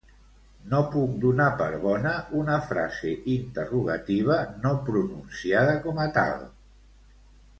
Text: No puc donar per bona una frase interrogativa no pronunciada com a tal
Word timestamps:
No 0.69 0.77
puc 0.93 1.11
donar 1.25 1.49
per 1.59 1.67
bona 1.83 2.13
una 2.39 2.55
frase 2.71 3.13
interrogativa 3.35 4.39
no 4.65 4.71
pronunciada 4.89 5.77
com 5.87 6.01
a 6.07 6.11
tal 6.19 6.43